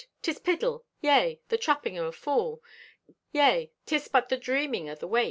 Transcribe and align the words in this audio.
'Tis 0.23 0.39
piddle! 0.39 0.83
Yea, 1.01 1.39
the 1.49 1.59
trapping 1.59 1.95
o' 1.99 2.07
a 2.07 2.11
fool! 2.11 2.63
Yea, 3.33 3.71
'tis 3.85 4.07
but 4.07 4.29
the 4.29 4.37
dreaming 4.37 4.89
o' 4.89 4.95
the 4.95 5.07
waked! 5.07 5.19